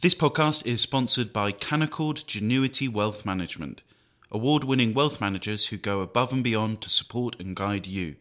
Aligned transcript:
This 0.00 0.14
podcast 0.14 0.64
is 0.64 0.80
sponsored 0.80 1.32
by 1.32 1.50
Canaccord 1.50 2.24
Genuity 2.24 2.88
Wealth 2.88 3.26
Management, 3.26 3.82
award 4.30 4.62
winning 4.62 4.94
wealth 4.94 5.20
managers 5.20 5.66
who 5.66 5.76
go 5.76 6.02
above 6.02 6.32
and 6.32 6.44
beyond 6.44 6.82
to 6.82 6.88
support 6.88 7.34
and 7.40 7.56
guide 7.56 7.88
you. 7.88 8.14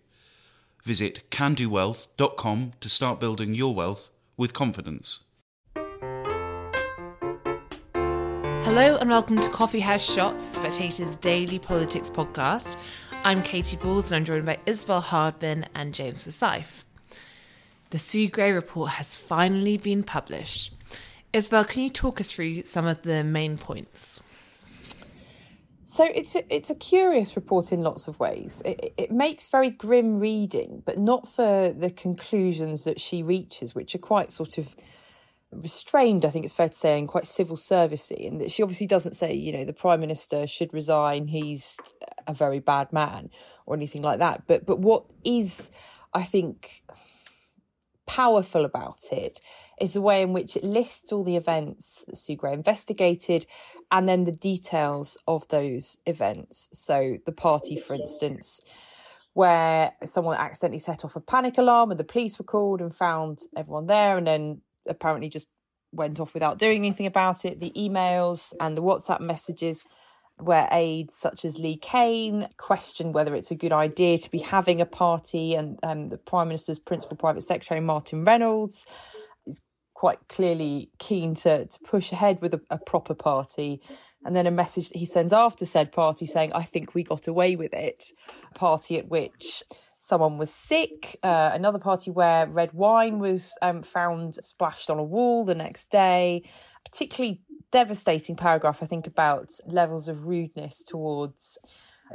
Visit 0.83 1.29
candowealth.com 1.29 2.73
to 2.79 2.89
start 2.89 3.19
building 3.19 3.53
your 3.53 3.75
wealth 3.75 4.09
with 4.37 4.53
confidence. 4.53 5.19
Hello 8.63 8.97
and 8.97 9.11
welcome 9.11 9.39
to 9.39 9.49
Coffee 9.49 9.81
House 9.81 10.11
Shots, 10.11 10.43
Spectator's 10.43 11.15
daily 11.19 11.59
politics 11.59 12.09
podcast. 12.09 12.75
I'm 13.23 13.43
Katy 13.43 13.77
Balls 13.77 14.05
and 14.05 14.15
I'm 14.15 14.25
joined 14.25 14.47
by 14.47 14.57
Isabel 14.65 15.01
Hardman 15.01 15.67
and 15.75 15.93
James 15.93 16.23
Forsyth. 16.23 16.85
The 17.91 17.99
Sue 17.99 18.29
Gray 18.29 18.51
report 18.51 18.93
has 18.93 19.15
finally 19.15 19.77
been 19.77 20.01
published. 20.01 20.73
Isabel, 21.37 21.65
can 21.65 21.83
you 21.83 21.91
talk 21.91 22.19
us 22.19 22.31
through 22.31 22.63
some 22.63 22.87
of 22.87 23.03
the 23.03 23.23
main 23.23 23.59
points? 23.59 24.19
So 25.83 26.03
it's 26.03 26.35
a, 26.35 26.53
it's 26.53 26.71
a 26.71 26.75
curious 26.75 27.35
report 27.35 27.71
in 27.71 27.81
lots 27.81 28.07
of 28.07 28.19
ways. 28.19 28.63
It, 28.65 28.93
it 28.97 29.11
makes 29.11 29.45
very 29.45 29.69
grim 29.69 30.19
reading, 30.19 30.81
but 30.83 30.97
not 30.97 31.27
for 31.27 31.71
the 31.71 31.91
conclusions 31.91 32.85
that 32.85 32.99
she 32.99 33.21
reaches, 33.21 33.75
which 33.75 33.93
are 33.93 33.99
quite 33.99 34.31
sort 34.31 34.57
of 34.57 34.75
restrained, 35.51 36.25
I 36.25 36.29
think 36.29 36.43
it's 36.43 36.55
fair 36.55 36.69
to 36.69 36.75
say, 36.75 36.97
and 36.97 37.07
quite 37.07 37.27
civil 37.27 37.55
servicey. 37.55 38.27
And 38.27 38.41
that 38.41 38.51
she 38.51 38.63
obviously 38.63 38.87
doesn't 38.87 39.13
say, 39.13 39.33
you 39.33 39.53
know, 39.53 39.63
the 39.63 39.73
prime 39.73 39.99
minister 39.99 40.47
should 40.47 40.73
resign. 40.73 41.27
He's 41.27 41.77
a 42.25 42.33
very 42.33 42.59
bad 42.59 42.91
man 42.91 43.29
or 43.67 43.75
anything 43.75 44.01
like 44.01 44.17
that. 44.17 44.47
But 44.47 44.65
but 44.65 44.79
what 44.79 45.05
is, 45.23 45.69
I 46.15 46.23
think, 46.23 46.83
powerful 48.07 48.65
about 48.65 49.11
it 49.11 49.39
is 49.79 49.93
the 49.93 50.01
way 50.01 50.21
in 50.23 50.33
which 50.33 50.55
it 50.55 50.63
lists 50.63 51.11
all 51.11 51.23
the 51.23 51.35
events 51.35 52.05
Sue 52.13 52.35
Gray 52.35 52.53
investigated 52.53 53.45
and 53.91 54.09
then 54.09 54.23
the 54.23 54.31
details 54.31 55.17
of 55.27 55.47
those 55.49 55.97
events. 56.05 56.69
So, 56.71 57.17
the 57.25 57.31
party, 57.31 57.77
for 57.77 57.93
instance, 57.93 58.61
where 59.33 59.93
someone 60.03 60.37
accidentally 60.37 60.79
set 60.79 61.05
off 61.05 61.15
a 61.15 61.21
panic 61.21 61.57
alarm 61.57 61.91
and 61.91 61.99
the 61.99 62.03
police 62.03 62.39
were 62.39 62.45
called 62.45 62.81
and 62.81 62.95
found 62.95 63.39
everyone 63.55 63.85
there 63.85 64.17
and 64.17 64.25
then 64.25 64.61
apparently 64.87 65.29
just 65.29 65.47
went 65.91 66.19
off 66.19 66.33
without 66.33 66.57
doing 66.57 66.85
anything 66.85 67.05
about 67.05 67.45
it. 67.45 67.59
The 67.59 67.71
emails 67.77 68.53
and 68.59 68.75
the 68.75 68.81
WhatsApp 68.81 69.19
messages 69.19 69.83
where 70.39 70.67
aides 70.71 71.15
such 71.15 71.43
as 71.45 71.57
Lee 71.57 71.77
Cain 71.77 72.49
question 72.57 73.11
whether 73.11 73.33
it's 73.33 73.51
a 73.51 73.55
good 73.55 73.73
idea 73.73 74.17
to 74.17 74.31
be 74.31 74.39
having 74.39 74.81
a 74.81 74.85
party, 74.85 75.55
and 75.55 75.79
um, 75.83 76.09
the 76.09 76.17
Prime 76.17 76.47
Minister's 76.47 76.79
principal 76.79 77.17
private 77.17 77.43
secretary, 77.43 77.81
Martin 77.81 78.23
Reynolds, 78.23 78.85
is 79.45 79.61
quite 79.93 80.19
clearly 80.29 80.91
keen 80.99 81.33
to, 81.35 81.65
to 81.65 81.79
push 81.79 82.11
ahead 82.11 82.41
with 82.41 82.53
a, 82.53 82.61
a 82.69 82.77
proper 82.77 83.13
party. 83.13 83.81
And 84.25 84.35
then 84.35 84.47
a 84.47 84.51
message 84.51 84.89
that 84.89 84.97
he 84.97 85.05
sends 85.05 85.31
after 85.31 85.65
said 85.65 85.91
party 85.91 86.25
saying, 86.25 86.51
I 86.53 86.63
think 86.63 86.93
we 86.93 87.03
got 87.03 87.27
away 87.27 87.55
with 87.55 87.73
it. 87.73 88.05
A 88.53 88.59
party 88.59 88.97
at 88.97 89.07
which 89.07 89.63
someone 89.99 90.37
was 90.37 90.53
sick. 90.53 91.17
Uh, 91.23 91.51
another 91.53 91.79
party 91.79 92.11
where 92.11 92.47
red 92.47 92.73
wine 92.73 93.19
was 93.19 93.55
um, 93.61 93.81
found 93.81 94.35
splashed 94.35 94.89
on 94.89 94.99
a 94.99 95.03
wall 95.03 95.45
the 95.45 95.55
next 95.55 95.89
day. 95.89 96.43
Particularly 96.83 97.41
devastating 97.71 98.35
paragraph, 98.35 98.81
I 98.81 98.85
think, 98.85 99.07
about 99.07 99.49
levels 99.65 100.07
of 100.07 100.25
rudeness 100.25 100.83
towards 100.83 101.57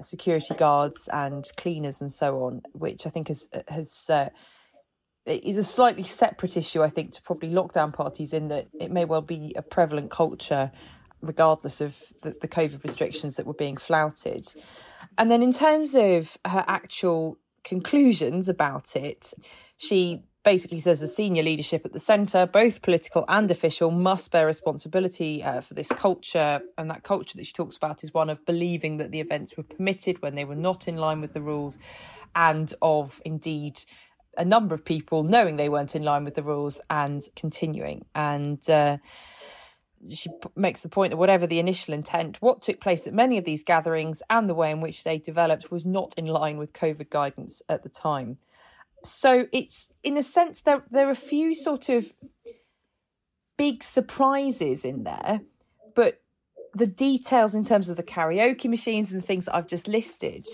security 0.01 0.55
guards 0.55 1.09
and 1.13 1.51
cleaners 1.57 2.01
and 2.01 2.11
so 2.11 2.45
on, 2.45 2.63
which 2.73 3.07
I 3.07 3.11
think 3.11 3.29
has 3.29 3.49
has 3.69 4.07
uh, 4.09 4.31
is 5.27 5.59
a 5.59 5.63
slightly 5.63 6.03
separate 6.03 6.57
issue. 6.57 6.83
I 6.83 6.91
think 6.91 7.13
to 7.13 7.23
probably 7.23 7.51
lockdown 7.51 7.93
parties 7.93 8.33
in 8.33 8.49
that 8.49 8.69
it 8.81 8.91
may 8.91 9.05
well 9.05 9.23
be 9.23 9.53
a 9.57 9.63
prevalent 9.63 10.11
culture, 10.11 10.73
regardless 11.21 11.81
of 11.81 11.97
the, 12.23 12.35
the 12.41 12.49
COVID 12.49 12.83
restrictions 12.83 13.37
that 13.37 13.47
were 13.47 13.55
being 13.55 13.77
flouted. 13.77 14.47
And 15.19 15.31
then 15.31 15.43
in 15.43 15.53
terms 15.53 15.95
of 15.95 16.39
her 16.47 16.65
actual 16.67 17.39
conclusions 17.65 18.49
about 18.49 18.97
it, 18.97 19.33
she 19.77 20.23
basically 20.45 20.81
says 20.81 21.01
the 21.01 21.07
senior 21.07 21.43
leadership 21.43 21.85
at 21.85 21.93
the 21.93 21.99
centre, 21.99 22.47
both 22.47 22.83
political 22.83 23.25
and 23.29 23.51
official, 23.51 23.91
must 23.91 24.33
bear 24.33 24.47
responsibility 24.47 25.43
uh, 25.43 25.61
for 25.61 25.75
this 25.75 25.89
culture. 25.89 26.61
And 26.77 26.91
that 26.91 27.05
culture 27.05 27.37
that 27.37 27.47
she 27.47 27.53
talks 27.53 27.77
about 27.77 28.03
is 28.03 28.13
one 28.13 28.31
of 28.31 28.45
believing 28.45 28.97
that 28.97 29.11
the 29.11 29.21
events 29.21 29.57
were 29.57 29.63
permitted 29.63 30.21
when 30.21 30.35
they 30.35 30.45
were 30.45 30.57
not 30.57 30.89
in 30.89 30.97
line 30.97 31.21
with 31.21 31.33
the 31.33 31.41
rules, 31.41 31.79
and 32.35 32.73
of 32.83 33.21
indeed 33.25 33.81
a 34.37 34.45
number 34.45 34.75
of 34.75 34.85
people 34.85 35.23
knowing 35.23 35.57
they 35.57 35.69
weren't 35.69 35.95
in 35.95 36.03
line 36.03 36.25
with 36.25 36.35
the 36.35 36.43
rules 36.43 36.81
and 36.89 37.23
continuing. 37.37 38.05
And 38.15 38.69
uh, 38.69 38.97
she 40.11 40.31
p- 40.31 40.49
makes 40.57 40.81
the 40.81 40.89
point 40.89 41.11
that 41.11 41.19
whatever 41.19 41.47
the 41.47 41.59
initial 41.59 41.93
intent, 41.93 42.41
what 42.41 42.63
took 42.63 42.81
place 42.81 43.07
at 43.07 43.13
many 43.13 43.37
of 43.37 43.45
these 43.45 43.63
gatherings 43.63 44.23
and 44.31 44.49
the 44.49 44.55
way 44.55 44.71
in 44.71 44.81
which 44.81 45.05
they 45.05 45.19
developed 45.19 45.71
was 45.71 45.85
not 45.85 46.15
in 46.17 46.27
line 46.27 46.57
with 46.57 46.73
COVID 46.73 47.11
guidance 47.11 47.63
at 47.69 47.83
the 47.83 47.91
time 47.91 48.39
so 49.05 49.47
it's 49.53 49.91
in 50.03 50.17
a 50.17 50.23
sense 50.23 50.63
there 50.63 50.85
there 50.91 51.09
are 51.09 51.13
a 51.13 51.17
few 51.17 51.55
sort 51.55 51.89
of 51.89 52.13
big 53.57 53.83
surprises 53.83 54.85
in 54.85 55.05
there, 55.05 55.41
but 55.95 56.21
the 56.75 56.87
details 56.87 57.55
in 57.55 57.65
terms 57.65 57.89
of 57.89 57.97
the 57.97 58.03
karaoke 58.03 58.69
machines 58.69 59.13
and 59.13 59.25
things 59.25 59.45
that 59.45 59.55
I've 59.55 59.67
just 59.67 59.87
listed 59.89 60.47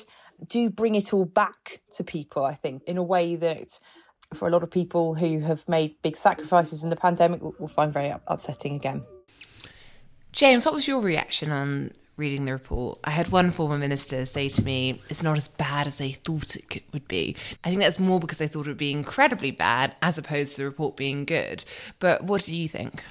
do 0.49 0.71
bring 0.71 0.95
it 0.95 1.13
all 1.13 1.25
back 1.25 1.81
to 1.93 2.05
people, 2.05 2.45
I 2.45 2.55
think, 2.55 2.83
in 2.85 2.97
a 2.97 3.03
way 3.03 3.37
that 3.37 3.79
for 4.35 4.47
a 4.47 4.51
lot 4.51 4.63
of 4.63 4.71
people 4.71 5.15
who 5.15 5.41
have 5.41 5.67
made 5.69 6.01
big 6.03 6.17
sacrifices 6.17 6.83
in 6.83 6.91
the 6.91 6.97
pandemic 6.97 7.41
will, 7.43 7.69
find 7.69 7.93
very 7.93 8.15
upsetting 8.27 8.75
again. 8.75 9.05
James, 10.33 10.67
what 10.67 10.75
was 10.75 10.87
your 10.87 11.01
reaction 11.01 11.51
on 11.51 11.93
reading 12.19 12.45
the 12.45 12.53
report, 12.53 12.99
I 13.05 13.11
had 13.11 13.29
one 13.29 13.51
former 13.51 13.79
minister 13.79 14.27
say 14.27 14.49
to 14.49 14.63
me, 14.63 15.01
it's 15.09 15.23
not 15.23 15.37
as 15.37 15.49
bad 15.49 15.87
as 15.87 15.99
they 15.99 16.13
thought 16.13 16.57
it 16.57 16.83
would 16.93 17.09
be. 17.09 17.37
I 17.65 17.69
think 17.69 17.81
that's 17.81 17.99
more 17.99 18.21
because 18.21 18.39
they 18.39 18.49
thought 18.49 18.67
it 18.67 18.71
would 18.71 18.77
be 18.77 18.91
incredibly 18.91 19.51
bad 19.51 19.95
as 20.03 20.19
opposed 20.19 20.53
to 20.53 20.63
the 20.63 20.65
report 20.67 20.97
being 20.97 21.25
good. 21.25 21.65
But 21.99 22.25
what 22.25 22.43
do 22.43 22.55
you 22.55 22.69
think? 22.69 23.05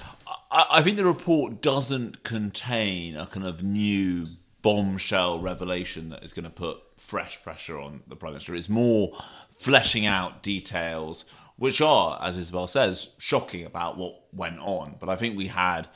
I 0.50 0.82
think 0.82 0.96
the 0.96 1.04
report 1.04 1.60
doesn't 1.60 2.22
contain 2.22 3.16
a 3.16 3.26
kind 3.26 3.46
of 3.46 3.62
new 3.62 4.26
bombshell 4.62 5.40
revelation 5.40 6.10
that 6.10 6.22
is 6.22 6.32
going 6.32 6.44
to 6.44 6.50
put 6.50 6.78
fresh 6.96 7.42
pressure 7.42 7.78
on 7.78 8.02
the 8.06 8.16
Prime 8.16 8.32
Minister. 8.32 8.54
It's 8.54 8.68
more 8.68 9.16
fleshing 9.50 10.06
out 10.06 10.42
details 10.42 11.24
which 11.56 11.80
are, 11.80 12.18
as 12.22 12.38
Isabel 12.38 12.68
says, 12.68 13.08
shocking 13.18 13.66
about 13.66 13.98
what 13.98 14.22
went 14.32 14.60
on. 14.60 14.94
But 15.00 15.08
I 15.08 15.16
think 15.16 15.36
we 15.36 15.48
had 15.48 15.88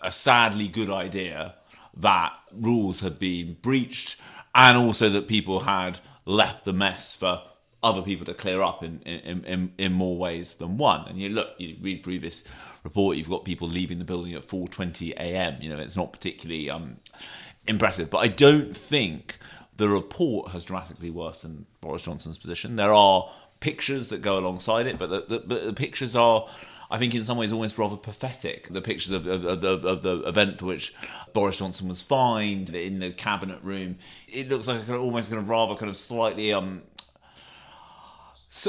a 0.00 0.10
sadly 0.10 0.66
good 0.66 0.88
idea 0.88 1.56
that 1.96 2.32
rules 2.52 3.00
had 3.00 3.18
been 3.18 3.56
breached 3.62 4.20
and 4.54 4.76
also 4.76 5.08
that 5.08 5.28
people 5.28 5.60
had 5.60 6.00
left 6.24 6.64
the 6.64 6.72
mess 6.72 7.14
for 7.14 7.42
other 7.82 8.02
people 8.02 8.26
to 8.26 8.34
clear 8.34 8.60
up 8.60 8.82
in, 8.82 9.00
in, 9.02 9.44
in, 9.44 9.72
in 9.78 9.92
more 9.92 10.16
ways 10.16 10.54
than 10.54 10.76
one. 10.76 11.06
And 11.08 11.18
you 11.18 11.30
look, 11.30 11.48
you 11.58 11.76
read 11.80 12.04
through 12.04 12.18
this 12.18 12.44
report, 12.84 13.16
you've 13.16 13.30
got 13.30 13.44
people 13.44 13.68
leaving 13.68 13.98
the 13.98 14.04
building 14.04 14.34
at 14.34 14.46
4.20 14.46 15.12
a.m. 15.12 15.56
You 15.60 15.70
know, 15.70 15.78
it's 15.78 15.96
not 15.96 16.12
particularly 16.12 16.68
um, 16.68 16.98
impressive. 17.66 18.10
But 18.10 18.18
I 18.18 18.28
don't 18.28 18.76
think 18.76 19.38
the 19.76 19.88
report 19.88 20.50
has 20.50 20.64
dramatically 20.64 21.10
worsened 21.10 21.64
Boris 21.80 22.04
Johnson's 22.04 22.36
position. 22.36 22.76
There 22.76 22.92
are 22.92 23.30
pictures 23.60 24.10
that 24.10 24.20
go 24.20 24.38
alongside 24.38 24.86
it, 24.86 24.98
but 24.98 25.08
the, 25.08 25.20
the, 25.20 25.38
but 25.46 25.64
the 25.64 25.72
pictures 25.72 26.14
are 26.14 26.46
I 26.90 26.98
think 26.98 27.14
in 27.14 27.24
some 27.24 27.38
ways 27.38 27.52
almost 27.52 27.78
rather 27.78 27.96
pathetic. 27.96 28.68
The 28.68 28.82
pictures 28.82 29.12
of, 29.12 29.26
of, 29.26 29.44
of, 29.44 29.84
of 29.84 30.02
the 30.02 30.22
event 30.22 30.58
for 30.58 30.66
which 30.66 30.92
Boris 31.32 31.58
Johnson 31.58 31.88
was 31.88 32.02
fined 32.02 32.70
in 32.70 32.98
the 32.98 33.12
cabinet 33.12 33.60
room, 33.62 33.98
it 34.28 34.48
looks 34.48 34.66
like 34.66 34.78
kind 34.86 34.94
of, 34.94 35.02
almost 35.02 35.30
kind 35.30 35.40
of 35.40 35.48
rather 35.48 35.74
kind 35.76 35.90
of 35.90 35.96
slightly 35.96 36.52
um, 36.52 36.82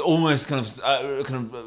almost 0.04 0.48
kind 0.48 0.64
of 0.64 0.80
uh, 0.84 1.22
kind 1.24 1.46
of. 1.46 1.54
Uh, 1.54 1.62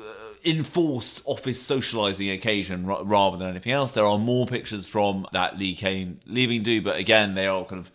enforced 0.45 1.23
office 1.25 1.59
socializing 1.59 2.29
occasion 2.29 2.85
rather 2.85 3.35
than 3.35 3.49
anything 3.49 3.71
else. 3.71 3.93
There 3.93 4.05
are 4.05 4.19
more 4.19 4.45
pictures 4.45 4.87
from 4.87 5.25
that 5.31 5.57
Lee 5.57 5.73
Cain 5.73 6.19
leaving 6.27 6.61
do, 6.61 6.83
but 6.83 6.97
again, 6.97 7.33
they 7.33 7.47
are 7.47 7.65
kind 7.65 7.79
of 7.79 7.91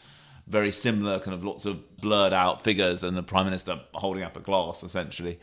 very 0.51 0.73
similar, 0.73 1.19
kind 1.21 1.35
of 1.35 1.45
lots 1.45 1.65
of 1.65 1.97
blurred 1.99 2.33
out 2.33 2.63
figures, 2.63 3.03
and 3.03 3.17
the 3.17 3.23
prime 3.23 3.47
minister 3.47 3.81
holding 3.95 4.23
up 4.23 4.37
a 4.37 4.41
glass, 4.41 4.83
essentially. 4.83 5.39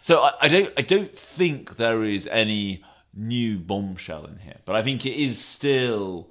So 0.00 0.20
I, 0.20 0.32
I 0.42 0.48
don't, 0.48 0.72
I 0.76 0.82
don't 0.82 1.14
think 1.14 1.76
there 1.76 2.02
is 2.02 2.26
any 2.26 2.82
new 3.14 3.58
bombshell 3.58 4.26
in 4.26 4.38
here, 4.38 4.58
but 4.64 4.76
I 4.76 4.82
think 4.82 5.06
it 5.06 5.14
is 5.14 5.42
still 5.42 6.30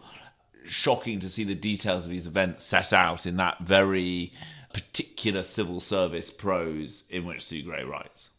shocking 0.65 1.19
to 1.21 1.29
see 1.29 1.43
the 1.43 1.55
details 1.55 2.03
of 2.03 2.11
these 2.11 2.27
events 2.27 2.63
set 2.63 2.91
out 2.91 3.25
in 3.25 3.37
that 3.37 3.59
very 3.61 4.33
particular 4.73 5.43
civil 5.43 5.79
service 5.79 6.29
prose 6.29 7.05
in 7.09 7.25
which 7.25 7.43
Sue 7.43 7.63
Gray 7.63 7.83
writes. 7.83 8.31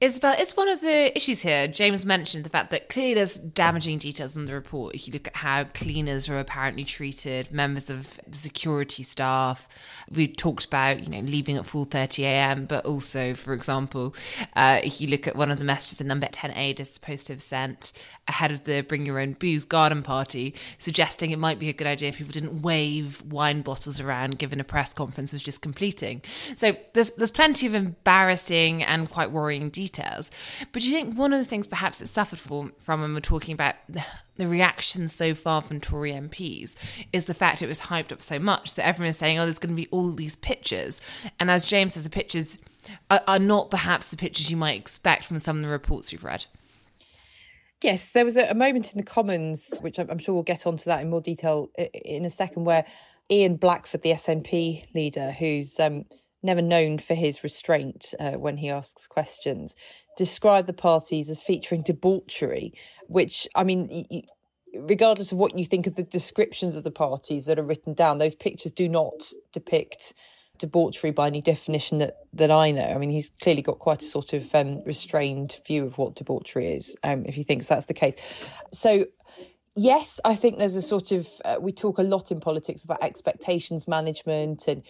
Isabel, 0.00 0.34
it's 0.36 0.56
one 0.56 0.68
of 0.68 0.80
the 0.80 1.16
issues 1.16 1.42
here. 1.42 1.68
James 1.68 2.04
mentioned 2.04 2.44
the 2.44 2.50
fact 2.50 2.70
that 2.72 2.88
clearly 2.88 3.14
there's 3.14 3.36
damaging 3.36 3.98
details 3.98 4.36
in 4.36 4.44
the 4.44 4.52
report. 4.52 4.96
If 4.96 5.06
you 5.06 5.12
look 5.12 5.28
at 5.28 5.36
how 5.36 5.64
cleaners 5.64 6.28
are 6.28 6.38
apparently 6.38 6.84
treated, 6.84 7.52
members 7.52 7.90
of 7.90 8.18
security 8.32 9.04
staff, 9.04 9.68
we 10.10 10.26
talked 10.26 10.64
about 10.64 11.04
you 11.04 11.08
know 11.08 11.20
leaving 11.20 11.56
at 11.56 11.62
4:30 11.62 12.24
a.m. 12.24 12.66
But 12.66 12.84
also, 12.84 13.34
for 13.34 13.54
example, 13.54 14.16
uh, 14.56 14.80
if 14.82 15.00
you 15.00 15.06
look 15.06 15.28
at 15.28 15.36
one 15.36 15.52
of 15.52 15.58
the 15.58 15.64
messages 15.64 15.98
that 15.98 16.06
number 16.06 16.26
10A 16.26 16.78
is 16.80 16.90
supposed 16.90 17.28
to 17.28 17.34
have 17.34 17.42
sent 17.42 17.92
ahead 18.26 18.50
of 18.50 18.64
the 18.64 18.80
Bring 18.82 19.06
Your 19.06 19.20
Own 19.20 19.34
Booze 19.34 19.64
garden 19.64 20.02
party, 20.02 20.54
suggesting 20.76 21.30
it 21.30 21.38
might 21.38 21.60
be 21.60 21.68
a 21.68 21.72
good 21.72 21.86
idea 21.86 22.08
if 22.08 22.18
people 22.18 22.32
didn't 22.32 22.62
wave 22.62 23.22
wine 23.22 23.62
bottles 23.62 24.00
around 24.00 24.38
given 24.40 24.58
a 24.58 24.64
press 24.64 24.92
conference 24.92 25.32
was 25.32 25.42
just 25.42 25.62
completing. 25.62 26.20
So 26.56 26.76
there's 26.94 27.12
there's 27.12 27.30
plenty 27.30 27.66
of 27.66 27.74
embarrassing 27.74 28.82
and 28.82 29.08
quite 29.08 29.30
worrying 29.30 29.70
details. 29.70 29.83
But 30.72 30.82
do 30.82 30.88
you 30.88 30.94
think 30.94 31.16
one 31.16 31.32
of 31.32 31.38
the 31.38 31.44
things 31.44 31.66
perhaps 31.66 32.00
it 32.00 32.08
suffered 32.08 32.38
from, 32.38 32.72
from 32.80 33.00
when 33.00 33.14
we're 33.14 33.20
talking 33.20 33.54
about 33.54 33.76
the 34.36 34.46
reaction 34.46 35.08
so 35.08 35.34
far 35.34 35.62
from 35.62 35.80
Tory 35.80 36.12
MPs 36.12 36.76
is 37.12 37.26
the 37.26 37.34
fact 37.34 37.62
it 37.62 37.68
was 37.68 37.82
hyped 37.82 38.12
up 38.12 38.20
so 38.20 38.38
much. 38.38 38.70
So 38.70 38.82
everyone's 38.82 39.18
saying, 39.18 39.38
oh, 39.38 39.44
there's 39.44 39.58
going 39.58 39.74
to 39.74 39.80
be 39.80 39.88
all 39.88 40.10
these 40.12 40.36
pictures. 40.36 41.00
And 41.38 41.50
as 41.50 41.64
James 41.64 41.94
says, 41.94 42.04
the 42.04 42.10
pictures 42.10 42.58
are, 43.10 43.22
are 43.26 43.38
not 43.38 43.70
perhaps 43.70 44.10
the 44.10 44.16
pictures 44.16 44.50
you 44.50 44.56
might 44.56 44.78
expect 44.78 45.24
from 45.24 45.38
some 45.38 45.56
of 45.58 45.62
the 45.62 45.68
reports 45.68 46.12
we've 46.12 46.24
read. 46.24 46.46
Yes, 47.82 48.12
there 48.12 48.24
was 48.24 48.36
a, 48.36 48.54
moment 48.54 48.92
in 48.92 48.98
the 48.98 49.04
Commons, 49.04 49.76
which 49.82 49.98
I'm, 49.98 50.10
I'm 50.10 50.18
sure 50.18 50.34
we'll 50.34 50.42
get 50.42 50.66
onto 50.66 50.84
that 50.84 51.02
in 51.02 51.10
more 51.10 51.20
detail 51.20 51.68
in 51.76 52.24
a 52.24 52.30
second, 52.30 52.64
where 52.64 52.86
Ian 53.30 53.56
Blackford, 53.56 54.02
the 54.02 54.12
SNP 54.12 54.94
leader, 54.94 55.32
who's 55.32 55.78
um, 55.78 56.06
never 56.44 56.62
known 56.62 56.98
for 56.98 57.14
his 57.14 57.42
restraint 57.42 58.14
uh, 58.20 58.32
when 58.32 58.58
he 58.58 58.70
asks 58.70 59.06
questions, 59.06 59.74
described 60.16 60.68
the 60.68 60.72
parties 60.72 61.30
as 61.30 61.40
featuring 61.40 61.82
debauchery, 61.82 62.72
which, 63.08 63.48
I 63.54 63.64
mean, 63.64 64.06
regardless 64.76 65.32
of 65.32 65.38
what 65.38 65.58
you 65.58 65.64
think 65.64 65.86
of 65.86 65.96
the 65.96 66.02
descriptions 66.02 66.76
of 66.76 66.84
the 66.84 66.90
parties 66.90 67.46
that 67.46 67.58
are 67.58 67.64
written 67.64 67.94
down, 67.94 68.18
those 68.18 68.34
pictures 68.34 68.72
do 68.72 68.88
not 68.88 69.32
depict 69.52 70.14
debauchery 70.58 71.10
by 71.10 71.26
any 71.26 71.40
definition 71.40 71.98
that, 71.98 72.18
that 72.32 72.50
I 72.50 72.70
know. 72.70 72.86
I 72.86 72.98
mean, 72.98 73.10
he's 73.10 73.30
clearly 73.42 73.62
got 73.62 73.80
quite 73.80 74.02
a 74.02 74.04
sort 74.04 74.32
of 74.32 74.54
um, 74.54 74.84
restrained 74.84 75.58
view 75.66 75.84
of 75.84 75.98
what 75.98 76.14
debauchery 76.14 76.74
is, 76.74 76.96
um, 77.02 77.24
if 77.26 77.34
he 77.34 77.42
thinks 77.42 77.66
that's 77.66 77.86
the 77.86 77.94
case. 77.94 78.14
So, 78.72 79.06
yes, 79.74 80.20
I 80.24 80.36
think 80.36 80.58
there's 80.58 80.76
a 80.76 80.82
sort 80.82 81.10
of, 81.10 81.28
uh, 81.44 81.56
we 81.60 81.72
talk 81.72 81.98
a 81.98 82.02
lot 82.02 82.30
in 82.30 82.38
politics 82.38 82.84
about 82.84 83.02
expectations 83.02 83.88
management 83.88 84.68
and 84.68 84.82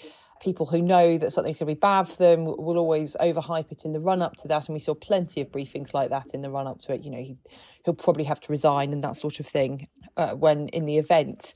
people 0.44 0.66
who 0.66 0.82
know 0.82 1.16
that 1.16 1.32
something 1.32 1.54
could 1.54 1.66
be 1.66 1.74
bad 1.74 2.06
for 2.06 2.16
them 2.16 2.44
will 2.44 2.76
always 2.76 3.16
overhype 3.18 3.72
it 3.72 3.86
in 3.86 3.94
the 3.94 4.00
run 4.00 4.20
up 4.20 4.36
to 4.36 4.46
that. 4.48 4.68
And 4.68 4.74
we 4.74 4.78
saw 4.78 4.94
plenty 4.94 5.40
of 5.40 5.50
briefings 5.50 5.94
like 5.94 6.10
that 6.10 6.34
in 6.34 6.42
the 6.42 6.50
run 6.50 6.66
up 6.66 6.80
to 6.82 6.92
it. 6.92 7.02
You 7.02 7.10
know, 7.10 7.18
he, 7.18 7.38
will 7.86 7.94
probably 7.94 8.24
have 8.24 8.40
to 8.40 8.52
resign 8.52 8.92
and 8.92 9.02
that 9.02 9.16
sort 9.16 9.40
of 9.40 9.46
thing. 9.46 9.88
Uh, 10.16 10.32
when 10.34 10.68
in 10.68 10.84
the 10.84 10.98
event, 10.98 11.54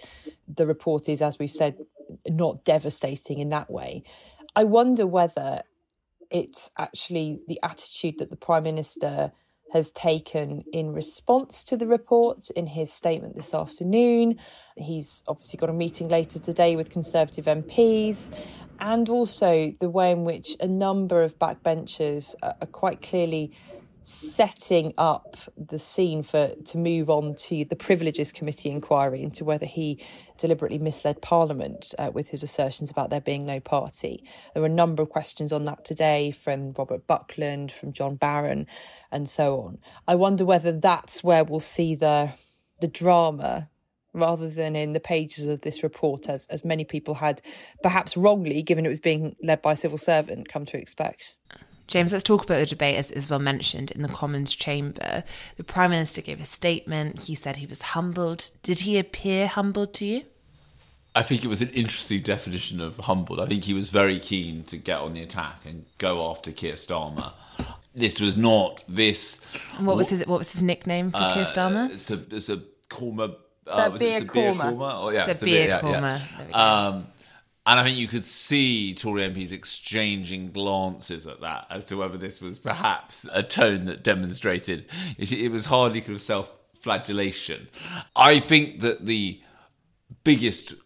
the 0.52 0.66
report 0.66 1.08
is, 1.08 1.20
as 1.20 1.38
we've 1.38 1.50
said, 1.50 1.76
not 2.28 2.64
devastating 2.64 3.38
in 3.38 3.50
that 3.50 3.70
way. 3.70 4.02
I 4.56 4.64
wonder 4.64 5.06
whether 5.06 5.62
it's 6.30 6.70
actually 6.78 7.40
the 7.46 7.60
attitude 7.62 8.18
that 8.18 8.30
the 8.30 8.36
Prime 8.36 8.64
Minister 8.64 9.32
has 9.72 9.90
taken 9.90 10.62
in 10.72 10.92
response 10.92 11.62
to 11.64 11.76
the 11.76 11.86
report 11.86 12.50
in 12.50 12.66
his 12.66 12.92
statement 12.92 13.34
this 13.36 13.52
afternoon. 13.52 14.38
He's 14.76 15.22
obviously 15.26 15.58
got 15.58 15.70
a 15.70 15.74
meeting 15.74 16.08
later 16.08 16.38
today 16.38 16.76
with 16.76 16.90
Conservative 16.90 17.44
MPs, 17.44 18.32
and 18.80 19.08
also 19.08 19.72
the 19.80 19.90
way 19.90 20.12
in 20.12 20.24
which 20.24 20.56
a 20.60 20.68
number 20.68 21.22
of 21.22 21.38
backbenchers 21.38 22.34
are 22.42 22.54
quite 22.72 23.02
clearly 23.02 23.52
setting 24.08 24.94
up 24.96 25.36
the 25.54 25.78
scene 25.78 26.22
for 26.22 26.54
to 26.64 26.78
move 26.78 27.10
on 27.10 27.34
to 27.34 27.62
the 27.66 27.76
privileges 27.76 28.32
committee 28.32 28.70
inquiry 28.70 29.22
into 29.22 29.44
whether 29.44 29.66
he 29.66 30.02
deliberately 30.38 30.78
misled 30.78 31.20
parliament 31.20 31.94
uh, 31.98 32.10
with 32.14 32.30
his 32.30 32.42
assertions 32.42 32.90
about 32.90 33.10
there 33.10 33.20
being 33.20 33.44
no 33.44 33.60
party. 33.60 34.24
There 34.54 34.62
were 34.62 34.66
a 34.66 34.70
number 34.70 35.02
of 35.02 35.10
questions 35.10 35.52
on 35.52 35.66
that 35.66 35.84
today 35.84 36.30
from 36.30 36.72
robert 36.72 37.06
buckland 37.06 37.70
from 37.70 37.92
john 37.92 38.16
barron 38.16 38.66
and 39.12 39.28
so 39.28 39.60
on. 39.60 39.78
I 40.06 40.14
wonder 40.14 40.46
whether 40.46 40.72
that's 40.72 41.22
where 41.22 41.44
we'll 41.44 41.60
see 41.60 41.94
the 41.94 42.32
the 42.80 42.88
drama 42.88 43.68
rather 44.14 44.48
than 44.48 44.74
in 44.74 44.94
the 44.94 45.00
pages 45.00 45.44
of 45.44 45.60
this 45.60 45.82
report 45.82 46.30
as 46.30 46.46
as 46.46 46.64
many 46.64 46.84
people 46.84 47.16
had 47.16 47.42
perhaps 47.82 48.16
wrongly 48.16 48.62
given 48.62 48.86
it 48.86 48.88
was 48.88 49.00
being 49.00 49.36
led 49.42 49.60
by 49.60 49.72
a 49.72 49.76
civil 49.76 49.98
servant 49.98 50.48
come 50.48 50.64
to 50.64 50.78
expect 50.78 51.34
James, 51.88 52.12
let's 52.12 52.22
talk 52.22 52.44
about 52.44 52.58
the 52.58 52.66
debate 52.66 52.96
as 52.96 53.10
Isabel 53.10 53.38
mentioned 53.38 53.90
in 53.90 54.02
the 54.02 54.08
Commons 54.08 54.54
chamber. 54.54 55.24
The 55.56 55.64
Prime 55.64 55.90
Minister 55.90 56.20
gave 56.20 56.40
a 56.40 56.44
statement. 56.44 57.22
He 57.22 57.34
said 57.34 57.56
he 57.56 57.66
was 57.66 57.82
humbled. 57.82 58.48
Did 58.62 58.80
he 58.80 58.98
appear 58.98 59.46
humbled 59.46 59.94
to 59.94 60.06
you? 60.06 60.22
I 61.14 61.22
think 61.22 61.44
it 61.44 61.48
was 61.48 61.62
an 61.62 61.70
interesting 61.70 62.20
definition 62.20 62.80
of 62.80 62.98
humbled. 62.98 63.40
I 63.40 63.46
think 63.46 63.64
he 63.64 63.72
was 63.72 63.88
very 63.88 64.20
keen 64.20 64.64
to 64.64 64.76
get 64.76 65.00
on 65.00 65.14
the 65.14 65.22
attack 65.22 65.64
and 65.64 65.86
go 65.96 66.30
after 66.30 66.52
Keir 66.52 66.74
Starmer. 66.74 67.32
This 67.94 68.20
was 68.20 68.36
not 68.36 68.84
this. 68.86 69.40
And 69.78 69.86
what 69.86 69.96
was 69.96 70.10
his 70.10 70.26
What 70.26 70.38
was 70.38 70.52
his 70.52 70.62
nickname 70.62 71.10
for 71.10 71.16
uh, 71.16 71.34
Keir 71.34 71.44
Starmer? 71.44 71.90
It's 71.90 72.10
a, 72.10 72.22
it's 72.30 72.50
a 72.50 72.62
Korma. 72.88 73.34
Uh, 73.66 73.74
Sir 73.74 73.98
Beer 73.98 74.20
Korma. 74.20 74.76
Oh, 74.78 75.10
yeah, 75.10 75.24
Sir 75.24 75.44
Beer, 75.44 75.68
Sabir 75.68 75.80
Korma. 75.80 76.20
Yeah. 76.50 77.00
And 77.68 77.78
I 77.78 77.84
think 77.84 77.98
you 77.98 78.08
could 78.08 78.24
see 78.24 78.94
Tory 78.94 79.28
MPs 79.28 79.52
exchanging 79.52 80.52
glances 80.52 81.26
at 81.26 81.42
that 81.42 81.66
as 81.68 81.84
to 81.86 81.98
whether 81.98 82.16
this 82.16 82.40
was 82.40 82.58
perhaps 82.58 83.28
a 83.30 83.42
tone 83.42 83.84
that 83.84 84.02
demonstrated 84.02 84.86
it 85.18 85.52
was 85.52 85.66
hardly 85.66 86.00
kind 86.00 86.14
of 86.16 86.22
self 86.22 86.50
flagellation. 86.80 87.68
I 88.16 88.40
think 88.40 88.80
that 88.80 89.04
the 89.04 89.42
biggest 90.24 90.76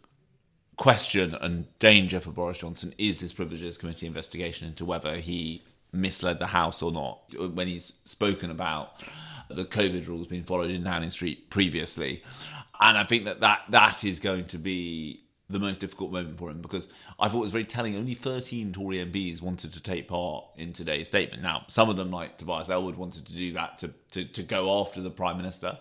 question 0.77 1.37
and 1.37 1.67
danger 1.79 2.19
for 2.19 2.33
Boris 2.33 2.59
Johnson 2.59 2.95
is 2.99 3.21
this 3.21 3.33
Privileges 3.33 3.79
Committee 3.79 4.09
investigation 4.09 4.67
into 4.67 4.85
whether 4.85 5.19
he 5.19 5.63
misled 5.93 6.41
the 6.41 6.49
House 6.49 6.83
or 6.83 6.91
not 6.91 7.21
when 7.55 7.69
he's 7.69 7.93
spoken 8.05 8.51
about 8.51 9.01
the 9.49 9.65
COVID 9.65 10.09
rules 10.09 10.27
being 10.27 10.43
followed 10.43 10.73
in 10.73 10.83
Downing 10.83 11.11
Street 11.11 11.49
previously. 11.49 12.25
And 12.81 12.99
I 12.99 13.05
think 13.05 13.25
that 13.27 13.39
that, 13.39 13.61
that 13.69 14.03
is 14.03 14.19
going 14.19 14.47
to 14.47 14.59
be 14.59 15.23
the 15.53 15.59
most 15.59 15.81
difficult 15.81 16.11
moment 16.13 16.39
for 16.39 16.51
him 16.51 16.61
because 16.61 16.89
I 17.19 17.29
thought 17.29 17.39
it 17.39 17.43
was 17.43 17.53
very 17.53 17.65
telling. 17.65 17.97
Only 17.97 18.15
13 18.15 18.73
Tory 18.73 18.97
MPs 18.99 19.41
wanted 19.43 19.73
to 19.73 19.83
take 19.83 20.09
part 20.09 20.45
in 20.57 20.73
today's 20.73 21.09
statement. 21.09 21.43
Now, 21.43 21.65
some 21.69 21.89
of 21.89 21.97
them, 21.97 22.11
like 22.11 22.39
Tobias 22.39 22.71
Ellwood, 22.71 22.97
wanted 22.97 23.27
to 23.27 23.33
do 23.33 23.53
that 23.53 23.79
to, 23.81 23.93
to, 24.13 24.25
to 24.25 24.43
go 24.43 24.81
after 24.81 25.01
the 25.01 25.11
Prime 25.11 25.37
Minister. 25.37 25.79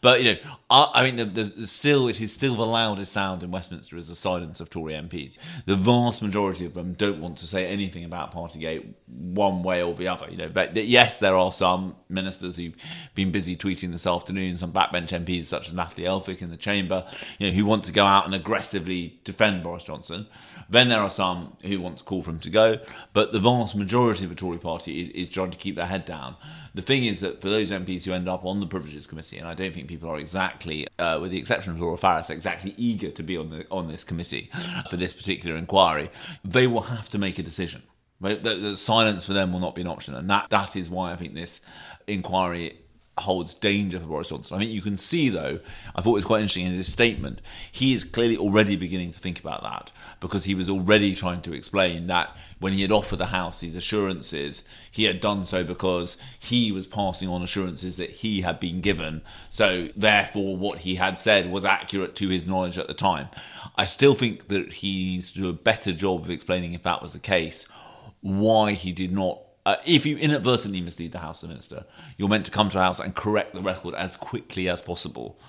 But, 0.00 0.22
you 0.22 0.32
know, 0.32 0.38
I, 0.68 0.90
I 0.94 1.04
mean, 1.04 1.16
the, 1.16 1.24
the, 1.24 1.66
still, 1.66 2.08
it 2.08 2.20
is 2.20 2.32
still 2.32 2.56
the 2.56 2.66
loudest 2.66 3.12
sound 3.12 3.42
in 3.42 3.50
Westminster 3.50 3.96
is 3.96 4.08
the 4.08 4.14
silence 4.14 4.60
of 4.60 4.70
Tory 4.70 4.94
MPs. 4.94 5.38
The 5.66 5.76
vast 5.76 6.22
majority 6.22 6.64
of 6.64 6.74
them 6.74 6.94
don't 6.94 7.20
want 7.20 7.38
to 7.38 7.46
say 7.46 7.66
anything 7.66 8.04
about 8.04 8.32
Partygate 8.32 8.86
one 9.06 9.62
way 9.62 9.82
or 9.82 9.94
the 9.94 10.08
other. 10.08 10.28
You 10.30 10.38
know, 10.38 10.48
but, 10.48 10.74
yes, 10.76 11.18
there 11.18 11.36
are 11.36 11.52
some 11.52 11.96
ministers 12.08 12.56
who've 12.56 12.74
been 13.14 13.30
busy 13.30 13.56
tweeting 13.56 13.92
this 13.92 14.06
afternoon, 14.06 14.56
some 14.56 14.72
backbench 14.72 15.08
MPs 15.08 15.44
such 15.44 15.68
as 15.68 15.74
Natalie 15.74 16.06
Elphicke 16.06 16.42
in 16.42 16.50
the 16.50 16.56
Chamber, 16.56 17.06
you 17.38 17.48
know, 17.48 17.52
who 17.54 17.64
want 17.66 17.84
to 17.84 17.92
go 17.92 18.04
out 18.04 18.24
and 18.24 18.34
aggressively 18.34 19.20
defend 19.24 19.62
Boris 19.62 19.84
Johnson. 19.84 20.26
Then 20.68 20.88
there 20.88 21.00
are 21.00 21.10
some 21.10 21.56
who 21.62 21.80
want 21.80 21.98
to 21.98 22.04
call 22.04 22.22
for 22.22 22.30
him 22.30 22.40
to 22.40 22.50
go, 22.50 22.78
but 23.12 23.32
the 23.32 23.38
vast 23.38 23.76
majority 23.76 24.24
of 24.24 24.30
the 24.30 24.36
Tory 24.36 24.58
party 24.58 25.00
is, 25.00 25.08
is 25.10 25.28
trying 25.28 25.52
to 25.52 25.58
keep 25.58 25.76
their 25.76 25.86
head 25.86 26.04
down. 26.04 26.36
The 26.74 26.82
thing 26.82 27.04
is 27.04 27.20
that 27.20 27.40
for 27.40 27.48
those 27.48 27.65
MPs 27.70 28.04
who 28.04 28.12
end 28.12 28.28
up 28.28 28.44
on 28.44 28.60
the 28.60 28.66
Privileges 28.66 29.06
Committee, 29.06 29.38
and 29.38 29.46
I 29.46 29.54
don't 29.54 29.74
think 29.74 29.88
people 29.88 30.08
are 30.08 30.18
exactly, 30.18 30.86
uh, 30.98 31.18
with 31.20 31.30
the 31.30 31.38
exception 31.38 31.72
of 31.72 31.80
Laura 31.80 31.96
Farris, 31.96 32.30
exactly 32.30 32.74
eager 32.76 33.10
to 33.10 33.22
be 33.22 33.36
on 33.36 33.50
the 33.50 33.66
on 33.70 33.88
this 33.88 34.04
committee 34.04 34.50
for 34.90 34.96
this 34.96 35.14
particular 35.14 35.56
inquiry, 35.56 36.10
they 36.44 36.66
will 36.66 36.82
have 36.82 37.08
to 37.10 37.18
make 37.18 37.38
a 37.38 37.42
decision. 37.42 37.82
Right? 38.20 38.42
The, 38.42 38.54
the 38.54 38.76
silence 38.76 39.26
for 39.26 39.34
them 39.34 39.52
will 39.52 39.60
not 39.60 39.74
be 39.74 39.82
an 39.82 39.88
option, 39.88 40.14
and 40.14 40.28
that 40.30 40.50
that 40.50 40.76
is 40.76 40.88
why 40.88 41.12
I 41.12 41.16
think 41.16 41.34
this 41.34 41.60
inquiry 42.06 42.78
holds 43.18 43.54
danger 43.54 43.98
for 43.98 44.06
Boris 44.06 44.28
Johnson. 44.28 44.56
I 44.56 44.60
think 44.60 44.70
you 44.70 44.82
can 44.82 44.96
see, 44.96 45.30
though, 45.30 45.58
I 45.94 46.02
thought 46.02 46.10
it 46.10 46.14
was 46.14 46.24
quite 46.26 46.40
interesting 46.40 46.66
in 46.66 46.74
his 46.74 46.92
statement, 46.92 47.40
he 47.72 47.94
is 47.94 48.04
clearly 48.04 48.36
already 48.36 48.76
beginning 48.76 49.10
to 49.12 49.18
think 49.18 49.40
about 49.40 49.62
that 49.62 49.90
because 50.20 50.44
he 50.44 50.54
was 50.54 50.68
already 50.68 51.14
trying 51.14 51.40
to 51.42 51.54
explain 51.54 52.08
that 52.08 52.36
when 52.58 52.74
he 52.74 52.82
had 52.82 52.92
offered 52.92 53.16
the 53.16 53.26
House 53.26 53.60
these 53.60 53.74
assurances, 53.74 54.64
he 54.90 55.04
had 55.04 55.20
done 55.20 55.44
so 55.46 55.64
because 55.64 56.18
he 56.38 56.70
was 56.70 56.86
passing 56.86 57.28
on 57.28 57.42
assurances 57.42 57.96
that 57.96 58.10
he 58.10 58.42
had 58.42 58.60
been 58.60 58.82
given. 58.82 59.22
So, 59.48 59.88
therefore, 59.96 60.56
what 60.56 60.80
he 60.80 60.96
had 60.96 61.18
said 61.18 61.50
was 61.50 61.64
accurate 61.64 62.14
to 62.16 62.28
his 62.28 62.46
knowledge 62.46 62.76
at 62.76 62.86
the 62.86 62.94
time. 62.94 63.28
I 63.76 63.86
still 63.86 64.14
think 64.14 64.48
that 64.48 64.74
he 64.74 65.12
needs 65.12 65.32
to 65.32 65.40
do 65.40 65.48
a 65.48 65.54
better 65.54 65.92
job 65.92 66.22
of 66.22 66.30
explaining, 66.30 66.74
if 66.74 66.82
that 66.82 67.00
was 67.00 67.14
the 67.14 67.18
case, 67.18 67.66
why 68.20 68.72
he 68.72 68.92
did 68.92 69.12
not 69.12 69.40
uh, 69.66 69.76
if 69.84 70.06
you 70.06 70.16
inadvertently 70.16 70.80
mislead 70.80 71.10
the 71.10 71.18
House 71.18 71.42
of 71.42 71.48
Minister, 71.48 71.84
you're 72.16 72.28
meant 72.28 72.44
to 72.44 72.52
come 72.52 72.68
to 72.68 72.74
the 72.74 72.82
House 72.82 73.00
and 73.00 73.16
correct 73.16 73.52
the 73.52 73.60
record 73.60 73.96
as 73.96 74.16
quickly 74.16 74.68
as 74.68 74.80
possible. 74.80 75.40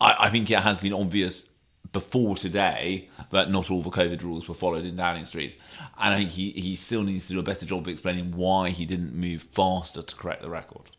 I, 0.00 0.16
I 0.20 0.30
think 0.30 0.50
it 0.50 0.60
has 0.60 0.78
been 0.78 0.94
obvious 0.94 1.50
before 1.92 2.34
today 2.34 3.10
that 3.30 3.50
not 3.50 3.70
all 3.70 3.82
the 3.82 3.90
COVID 3.90 4.22
rules 4.22 4.48
were 4.48 4.54
followed 4.54 4.86
in 4.86 4.96
Downing 4.96 5.26
Street. 5.26 5.58
And 5.98 6.14
I 6.14 6.16
think 6.16 6.30
he, 6.30 6.50
he 6.52 6.76
still 6.76 7.02
needs 7.02 7.26
to 7.26 7.34
do 7.34 7.40
a 7.40 7.42
better 7.42 7.66
job 7.66 7.80
of 7.80 7.88
explaining 7.88 8.32
why 8.32 8.70
he 8.70 8.86
didn't 8.86 9.14
move 9.14 9.42
faster 9.42 10.00
to 10.00 10.16
correct 10.16 10.40
the 10.40 10.48
record. 10.48 10.90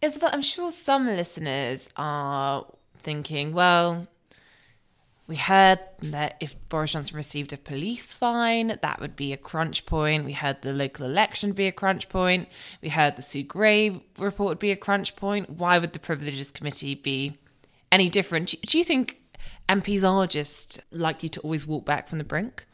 Isabel, 0.00 0.30
I'm 0.32 0.42
sure 0.42 0.70
some 0.70 1.06
listeners 1.06 1.88
are 1.96 2.66
thinking, 2.98 3.52
well, 3.52 4.06
we 5.26 5.36
heard 5.36 5.80
that 6.02 6.36
if 6.40 6.56
Boris 6.68 6.92
Johnson 6.92 7.16
received 7.16 7.52
a 7.52 7.56
police 7.56 8.12
fine, 8.12 8.78
that 8.80 9.00
would 9.00 9.16
be 9.16 9.32
a 9.32 9.36
crunch 9.36 9.84
point. 9.84 10.24
We 10.24 10.32
heard 10.32 10.62
the 10.62 10.72
local 10.72 11.04
election 11.04 11.52
be 11.52 11.66
a 11.66 11.72
crunch 11.72 12.08
point. 12.08 12.48
We 12.80 12.90
heard 12.90 13.16
the 13.16 13.22
Sue 13.22 13.42
Gray 13.42 14.02
report 14.18 14.50
would 14.50 14.58
be 14.60 14.70
a 14.70 14.76
crunch 14.76 15.16
point. 15.16 15.50
Why 15.50 15.78
would 15.78 15.92
the 15.92 15.98
Privileges 15.98 16.52
Committee 16.52 16.94
be 16.94 17.38
any 17.90 18.08
different? 18.08 18.54
Do 18.62 18.78
you 18.78 18.84
think 18.84 19.20
MPs 19.68 20.08
are 20.08 20.26
just 20.28 20.80
likely 20.92 21.28
to 21.30 21.40
always 21.40 21.66
walk 21.66 21.84
back 21.84 22.08
from 22.08 22.18
the 22.18 22.24
brink? 22.24 22.64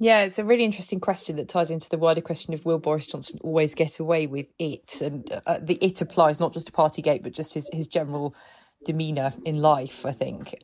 Yeah, 0.00 0.22
it's 0.22 0.38
a 0.38 0.44
really 0.44 0.64
interesting 0.64 1.00
question 1.00 1.36
that 1.36 1.48
ties 1.48 1.70
into 1.70 1.88
the 1.88 1.98
wider 1.98 2.20
question 2.20 2.54
of 2.54 2.64
will 2.64 2.78
Boris 2.78 3.06
Johnson 3.06 3.38
always 3.42 3.74
get 3.74 3.98
away 3.98 4.26
with 4.26 4.46
it? 4.58 5.00
And 5.00 5.40
uh, 5.46 5.58
the 5.60 5.74
it 5.74 6.00
applies 6.00 6.38
not 6.38 6.52
just 6.52 6.66
to 6.66 6.72
Partygate, 6.72 7.22
but 7.22 7.32
just 7.32 7.54
his, 7.54 7.68
his 7.72 7.88
general 7.88 8.34
demeanour 8.84 9.34
in 9.44 9.60
life, 9.60 10.06
I 10.06 10.12
think. 10.12 10.54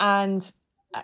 And 0.00 0.50
uh, 0.94 1.02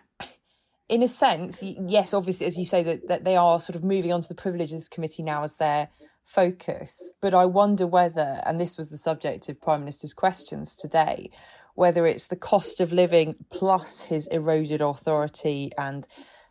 in 0.89 1.03
a 1.03 1.09
sense, 1.09 1.63
yes, 1.63 2.15
obviously, 2.15 2.47
as 2.47 2.59
you 2.59 2.67
say, 2.67 2.83
that, 2.83 3.09
that 3.09 3.25
they 3.25 3.37
are 3.37 3.61
sort 3.61 3.77
of 3.77 3.85
moving 3.85 4.13
on 4.13 4.21
to 4.21 4.29
the 4.29 4.35
Privileges 4.35 4.89
Committee 4.89 5.23
now 5.23 5.43
as 5.43 5.57
their 5.57 5.89
focus. 6.25 7.13
But 7.21 7.35
I 7.35 7.45
wonder 7.47 7.87
whether, 7.87 8.43
and 8.47 8.61
this 8.61 8.77
was 8.77 8.91
the 8.91 8.99
subject 8.99 9.49
of 9.49 9.61
Prime 9.61 9.81
Minister's 9.81 10.15
questions 10.15 10.77
today, 10.77 11.31
whether 11.75 12.07
it's 12.07 12.27
the 12.27 12.37
cost 12.37 12.81
of 12.81 12.93
living 12.93 13.37
plus 13.51 14.03
his 14.03 14.27
eroded 14.29 14.81
authority 14.81 15.71
and 15.77 16.07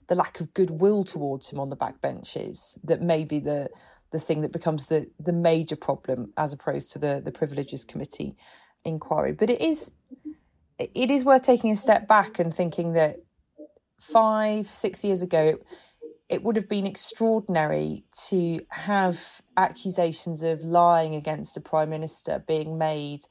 the 0.08 0.16
lack 0.16 0.40
of 0.40 0.54
goodwill 0.54 1.04
towards 1.04 1.50
him 1.50 1.60
on 1.60 1.70
the 1.70 1.78
backbenches 1.78 2.78
that 2.84 3.02
may 3.02 3.24
be 3.24 3.40
the 3.40 3.70
the 4.12 4.20
thing 4.20 4.42
that 4.42 4.52
becomes 4.52 4.88
the 4.88 5.10
the 5.20 5.34
major 5.34 5.76
problem 5.76 6.32
as 6.38 6.54
opposed 6.54 6.92
to 6.92 7.00
the 7.00 7.22
the 7.24 7.32
privileges 7.32 7.86
committee 7.86 8.36
inquiry 8.86 9.32
but 9.32 9.50
it 9.50 9.62
is 9.62 9.92
it 10.80 11.12
is 11.12 11.24
worth 11.24 11.44
taking 11.44 11.72
a 11.72 11.76
step 11.76 12.08
back 12.08 12.40
and 12.40 12.54
thinking 12.54 12.94
that 12.94 13.18
five 14.00 14.68
six 14.68 15.04
years 15.04 15.22
ago 15.22 15.58
it, 16.30 16.44
would 16.44 16.56
have 16.56 16.68
been 16.68 16.88
extraordinary 16.88 18.04
to 18.28 18.60
have 18.70 19.42
accusations 19.56 20.42
of 20.42 20.62
lying 20.62 21.14
against 21.14 21.56
a 21.56 21.62
prime 21.62 21.90
minister 21.90 22.44
being 22.48 22.78
made 22.78 23.22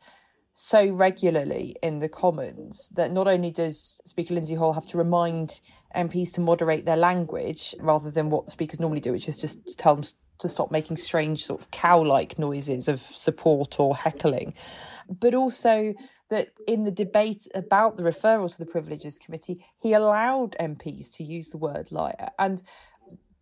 so 0.53 0.87
regularly 0.87 1.75
in 1.83 1.99
the 1.99 2.09
Commons 2.09 2.91
that 2.95 3.11
not 3.11 3.27
only 3.27 3.51
does 3.51 4.01
Speaker 4.05 4.35
Lindsay 4.35 4.55
Hoyle 4.55 4.75
have 4.75 4.87
to 4.89 4.99
remind 4.99 5.61
MPs 5.97 6.33
to 6.35 6.41
moderate 6.41 6.85
their 6.85 6.97
language 6.97 7.75
rather 7.81 8.11
than 8.11 8.31
what 8.31 8.51
speakers 8.51 8.79
normally 8.79 9.01
do, 9.01 9.13
which 9.13 9.29
is 9.29 9.41
just 9.41 9.79
tell 9.79 9.97
them 9.97 10.05
to 10.39 10.49
stop 10.49 10.71
making 10.71 10.97
strange 10.97 11.45
sort 11.45 11.61
of 11.61 11.71
cow-like 11.71 12.39
noises 12.39 12.87
of 12.89 13.01
support 13.01 13.81
or 13.81 13.97
heckling, 13.97 14.55
but 15.09 15.35
also 15.35 15.95
that 16.33 16.49
in 16.67 16.85
the 16.85 16.91
debate 16.91 17.47
about 17.55 17.99
the 17.99 18.03
referral 18.03 18.51
to 18.51 18.59
the 18.59 18.65
Privileges 18.65 19.19
Committee, 19.19 19.63
he 19.79 19.93
allowed 19.93 20.57
MPs 20.59 21.11
to 21.17 21.23
use 21.23 21.51
the 21.51 21.59
word 21.59 21.93
liar. 21.93 22.31
And 22.39 22.63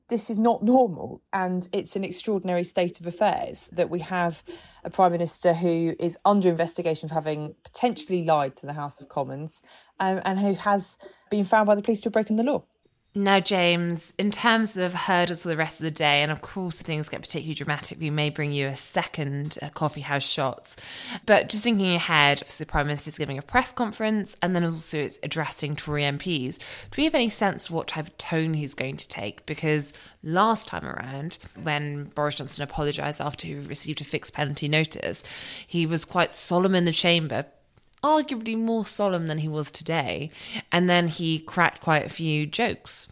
this 0.08 0.28
is 0.28 0.36
not 0.36 0.64
normal 0.64 1.22
and 1.32 1.68
it's 1.72 1.94
an 1.94 2.02
extraordinary 2.02 2.64
state 2.64 2.98
of 2.98 3.06
affairs 3.06 3.70
that 3.72 3.88
we 3.88 4.00
have 4.00 4.42
a 4.82 4.90
prime 4.90 5.12
minister 5.12 5.54
who 5.54 5.94
is 6.00 6.18
under 6.24 6.48
investigation 6.48 7.08
for 7.08 7.14
having 7.14 7.54
potentially 7.62 8.24
lied 8.24 8.56
to 8.56 8.66
the 8.66 8.72
house 8.72 9.00
of 9.00 9.08
commons 9.08 9.62
um, 10.00 10.20
and 10.24 10.40
who 10.40 10.54
has 10.54 10.98
been 11.30 11.44
found 11.44 11.68
by 11.68 11.76
the 11.76 11.82
police 11.82 12.00
to 12.00 12.06
have 12.06 12.12
broken 12.12 12.34
the 12.34 12.42
law 12.42 12.64
now, 13.12 13.40
James, 13.40 14.14
in 14.18 14.30
terms 14.30 14.76
of 14.76 14.94
hurdles 14.94 15.42
for 15.42 15.48
the 15.48 15.56
rest 15.56 15.80
of 15.80 15.84
the 15.84 15.90
day, 15.90 16.22
and 16.22 16.30
of 16.30 16.42
course 16.42 16.80
things 16.80 17.08
get 17.08 17.20
particularly 17.20 17.54
dramatic, 17.54 17.98
we 17.98 18.08
may 18.08 18.30
bring 18.30 18.52
you 18.52 18.68
a 18.68 18.76
second 18.76 19.58
uh, 19.60 19.68
coffee 19.70 20.02
house 20.02 20.22
shots. 20.22 20.76
But 21.26 21.48
just 21.48 21.64
thinking 21.64 21.96
ahead, 21.96 22.38
obviously 22.38 22.64
the 22.64 22.70
Prime 22.70 22.86
Minister 22.86 23.08
is 23.08 23.18
giving 23.18 23.36
a 23.36 23.42
press 23.42 23.72
conference 23.72 24.36
and 24.40 24.54
then 24.54 24.64
also 24.64 24.98
it's 24.98 25.18
addressing 25.24 25.74
Tory 25.74 26.02
MPs. 26.02 26.58
Do 26.58 26.98
we 26.98 27.04
have 27.04 27.16
any 27.16 27.28
sense 27.28 27.68
what 27.68 27.88
type 27.88 28.06
of 28.06 28.16
tone 28.16 28.54
he's 28.54 28.74
going 28.74 28.96
to 28.98 29.08
take? 29.08 29.44
Because 29.44 29.92
last 30.22 30.68
time 30.68 30.86
around, 30.86 31.38
when 31.60 32.04
Boris 32.14 32.36
Johnson 32.36 32.62
apologised 32.62 33.20
after 33.20 33.48
he 33.48 33.54
received 33.54 34.00
a 34.00 34.04
fixed 34.04 34.34
penalty 34.34 34.68
notice, 34.68 35.24
he 35.66 35.84
was 35.84 36.04
quite 36.04 36.32
solemn 36.32 36.76
in 36.76 36.84
the 36.84 36.92
chamber, 36.92 37.46
arguably 38.02 38.56
more 38.56 38.86
solemn 38.86 39.26
than 39.28 39.38
he 39.38 39.48
was 39.48 39.70
today. 39.70 40.30
And 40.72 40.88
then 40.88 41.08
he 41.08 41.38
cracked 41.38 41.80
quite 41.80 42.06
a 42.06 42.10
few 42.10 42.46
jokes. 42.46 43.08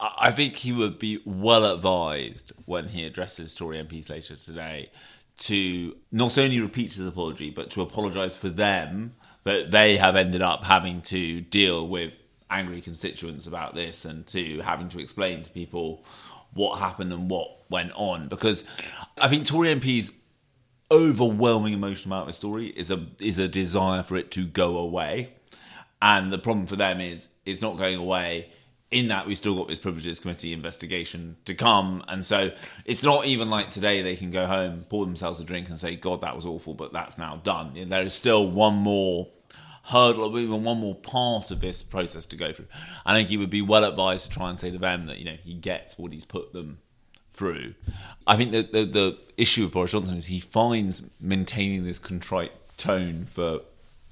I 0.00 0.32
think 0.32 0.56
he 0.56 0.72
would 0.72 0.98
be 0.98 1.20
well 1.24 1.64
advised 1.72 2.52
when 2.66 2.88
he 2.88 3.04
addresses 3.04 3.54
Tory 3.54 3.78
MPs 3.78 4.10
later 4.10 4.36
today 4.36 4.90
to 5.36 5.96
not 6.12 6.36
only 6.36 6.60
repeat 6.60 6.94
his 6.94 7.06
apology, 7.06 7.50
but 7.50 7.70
to 7.70 7.82
apologise 7.82 8.36
for 8.36 8.48
them 8.48 9.14
that 9.44 9.70
they 9.70 9.96
have 9.96 10.16
ended 10.16 10.42
up 10.42 10.64
having 10.64 11.00
to 11.02 11.40
deal 11.40 11.86
with 11.86 12.12
angry 12.50 12.80
constituents 12.80 13.46
about 13.46 13.74
this 13.74 14.04
and 14.04 14.26
to 14.28 14.60
having 14.60 14.88
to 14.88 14.98
explain 14.98 15.42
to 15.42 15.50
people 15.50 16.04
what 16.54 16.78
happened 16.78 17.12
and 17.12 17.30
what 17.30 17.48
went 17.68 17.92
on. 17.94 18.28
Because 18.28 18.64
I 19.18 19.28
think 19.28 19.46
Tory 19.46 19.74
MPs 19.74 20.12
overwhelming 20.94 21.72
emotion 21.72 22.10
about 22.10 22.26
the 22.26 22.32
story 22.32 22.68
is 22.68 22.90
a 22.90 23.06
is 23.18 23.38
a 23.38 23.48
desire 23.48 24.02
for 24.02 24.16
it 24.16 24.30
to 24.32 24.46
go 24.46 24.78
away, 24.78 25.34
and 26.00 26.32
the 26.32 26.38
problem 26.38 26.66
for 26.66 26.76
them 26.76 27.00
is 27.00 27.26
it's 27.44 27.60
not 27.60 27.76
going 27.76 27.98
away. 27.98 28.50
In 28.90 29.08
that 29.08 29.26
we've 29.26 29.36
still 29.36 29.56
got 29.56 29.66
this 29.66 29.80
privileges 29.80 30.20
committee 30.20 30.52
investigation 30.52 31.36
to 31.46 31.54
come, 31.54 32.04
and 32.06 32.24
so 32.24 32.52
it's 32.84 33.02
not 33.02 33.26
even 33.26 33.50
like 33.50 33.70
today 33.70 34.02
they 34.02 34.14
can 34.14 34.30
go 34.30 34.46
home, 34.46 34.84
pour 34.88 35.04
themselves 35.04 35.40
a 35.40 35.44
drink, 35.44 35.68
and 35.68 35.76
say, 35.78 35.96
"God, 35.96 36.20
that 36.20 36.36
was 36.36 36.46
awful," 36.46 36.74
but 36.74 36.92
that's 36.92 37.18
now 37.18 37.36
done. 37.42 37.72
There 37.74 38.02
is 38.02 38.14
still 38.14 38.48
one 38.48 38.76
more 38.76 39.28
hurdle, 39.86 40.38
even 40.38 40.62
one 40.62 40.78
more 40.78 40.94
part 40.94 41.50
of 41.50 41.60
this 41.60 41.82
process 41.82 42.24
to 42.26 42.36
go 42.36 42.52
through. 42.52 42.66
I 43.04 43.14
think 43.14 43.30
he 43.30 43.36
would 43.36 43.50
be 43.50 43.62
well 43.62 43.84
advised 43.84 44.30
to 44.30 44.30
try 44.30 44.48
and 44.48 44.58
say 44.58 44.70
to 44.70 44.78
them 44.78 45.06
that 45.06 45.18
you 45.18 45.24
know 45.24 45.38
he 45.42 45.54
gets 45.54 45.98
what 45.98 46.12
he's 46.12 46.24
put 46.24 46.52
them 46.52 46.78
through. 47.34 47.74
I 48.26 48.36
think 48.36 48.52
that 48.52 48.72
the, 48.72 48.84
the 48.84 49.18
issue 49.36 49.64
with 49.64 49.72
Boris 49.72 49.92
Johnson 49.92 50.16
is 50.16 50.26
he 50.26 50.40
finds 50.40 51.02
maintaining 51.20 51.84
this 51.84 51.98
contrite 51.98 52.52
tone 52.78 53.26
for 53.26 53.60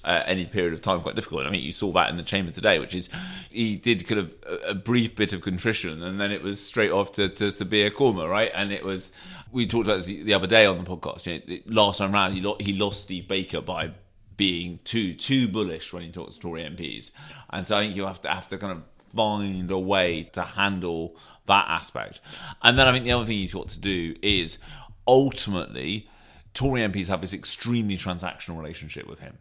uh, 0.05 0.23
any 0.27 0.45
period 0.45 0.75
of 0.75 0.81
time 0.81 1.01
quite 1.01 1.15
difficult. 1.15 1.47
I 1.47 1.51
mean, 1.51 1.63
you 1.63 1.73
saw 1.73 1.93
that 1.93 2.11
in 2.11 2.17
the 2.17 2.23
chamber 2.23 2.51
today, 2.51 2.79
which 2.79 2.95
is 2.95 3.09
he 3.51 3.77
did 3.77 4.07
kind 4.07 4.19
of 4.19 4.35
a, 4.47 4.71
a 4.71 4.75
brief 4.75 5.15
bit 5.15 5.33
of 5.33 5.41
contrition, 5.41 6.03
and 6.03 6.21
then 6.21 6.33
it 6.33 6.43
was 6.43 6.65
straight 6.65 6.91
off 6.91 7.13
to, 7.13 7.29
to 7.29 7.51
Keir 7.65 7.91
Korma, 7.91 8.29
right? 8.29 8.51
And 8.55 8.73
it 8.73 8.85
was 8.85 9.13
we 9.53 9.67
talked 9.67 9.87
about 9.87 9.97
this 9.97 10.07
the 10.07 10.35
other 10.35 10.47
day 10.47 10.67
on 10.67 10.83
the 10.83 10.85
podcast. 10.85 11.27
You 11.27 11.63
know, 11.67 11.83
last 11.83 11.99
time 11.99 12.13
round, 12.13 12.35
he, 12.35 12.41
lo- 12.41 12.57
he 12.59 12.73
lost 12.73 13.03
Steve 13.03 13.29
Baker 13.29 13.61
by 13.61 13.93
being 14.37 14.79
too 14.83 15.15
too 15.15 15.47
bullish 15.47 15.93
when 15.93 16.03
he 16.03 16.11
talks 16.11 16.35
to 16.35 16.41
Tory 16.41 16.63
MPs, 16.65 17.13
and 17.51 17.67
so 17.67 17.77
I 17.77 17.85
think 17.85 17.95
you 17.95 18.07
have 18.07 18.21
to 18.23 18.29
have 18.29 18.49
to 18.49 18.59
kind 18.59 18.73
of 18.73 18.83
find 19.15 19.71
a 19.71 19.79
way 19.79 20.25
to 20.33 20.43
handle 20.43 21.17
that 21.47 21.67
aspect. 21.69 22.21
And 22.63 22.79
then 22.79 22.89
I 22.89 22.93
think 22.93 23.05
the 23.05 23.13
other 23.13 23.25
thing 23.25 23.39
he's 23.39 23.55
got 23.55 23.69
to 23.69 23.81
do 23.81 24.15
is 24.23 24.59
ultimately, 25.07 26.09
Tory 26.55 26.81
MPs 26.81 27.09
have 27.09 27.21
this 27.21 27.35
extremely 27.35 27.97
transactional 27.97 28.59
relationship 28.59 29.07
with 29.09 29.21
him. 29.21 29.39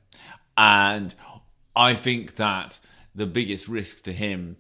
And 0.58 1.14
I 1.76 1.94
think 1.94 2.36
that 2.36 2.80
the 3.16 3.26
biggest 3.26 3.68
risk 3.68 4.04
to 4.04 4.14
him, 4.14 4.58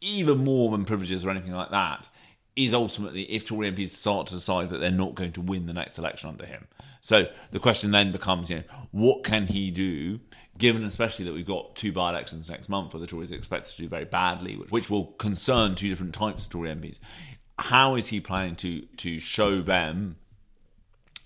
even 0.00 0.44
more 0.44 0.70
than 0.70 0.84
privileges 0.84 1.24
or 1.24 1.30
anything 1.30 1.52
like 1.52 1.70
that, 1.70 2.08
is 2.56 2.74
ultimately 2.74 3.22
if 3.22 3.46
Tory 3.46 3.70
MPs 3.70 3.88
start 3.90 4.26
to 4.28 4.34
decide 4.34 4.70
that 4.70 4.78
they're 4.78 4.90
not 4.90 5.14
going 5.14 5.32
to 5.32 5.40
win 5.40 5.66
the 5.66 5.72
next 5.72 5.98
election 5.98 6.30
under 6.30 6.46
him. 6.46 6.66
So 7.00 7.28
the 7.50 7.58
question 7.58 7.90
then 7.90 8.12
becomes, 8.12 8.50
you 8.50 8.56
know, 8.56 8.62
what 8.90 9.24
can 9.24 9.46
he 9.46 9.70
do 9.70 10.20
given 10.58 10.84
especially 10.84 11.24
that 11.24 11.32
we've 11.32 11.46
got 11.46 11.74
two 11.74 11.90
by 11.90 12.10
elections 12.10 12.50
next 12.50 12.68
month 12.68 12.92
where 12.92 13.00
the 13.00 13.06
Tories 13.06 13.32
are 13.32 13.34
expected 13.34 13.74
to 13.76 13.82
do 13.82 13.88
very 13.88 14.04
badly, 14.04 14.56
which, 14.56 14.70
which 14.70 14.90
will 14.90 15.06
concern 15.06 15.74
two 15.74 15.88
different 15.88 16.14
types 16.14 16.44
of 16.44 16.52
Tory 16.52 16.68
MPs. 16.68 16.98
How 17.58 17.94
is 17.94 18.08
he 18.08 18.20
planning 18.20 18.56
to 18.56 18.82
to 18.98 19.18
show 19.18 19.60
them 19.60 20.16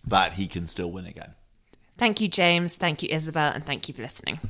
that 0.07 0.35
he 0.35 0.47
can 0.47 0.67
still 0.67 0.91
win 0.91 1.07
again? 1.07 1.35
Thank 1.99 2.21
you, 2.21 2.29
James. 2.29 2.77
Thank 2.77 3.03
you, 3.03 3.09
Isabel, 3.11 3.53
and 3.53 3.65
thank 3.65 3.89
you 3.89 3.95
for 3.95 4.03
listening. 4.03 4.41